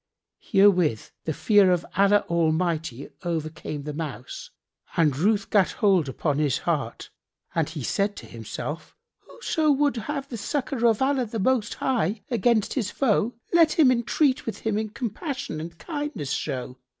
[0.39, 4.49] Herewith the fear of Allah Almighty overcame the Mouse
[4.97, 7.11] and ruth gat hold upon his heart
[7.53, 8.95] and he said in himself,
[9.29, 13.91] "Whoso would have the succour of Allah the Most High against his foe, let him
[13.91, 16.79] entreat him with compassion and kindness show.